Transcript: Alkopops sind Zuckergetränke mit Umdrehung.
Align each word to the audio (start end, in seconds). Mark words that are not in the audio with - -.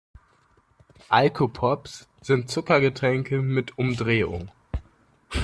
Alkopops 1.11 2.07
sind 2.23 2.49
Zuckergetränke 2.49 3.43
mit 3.43 3.77
Umdrehung. 3.77 4.49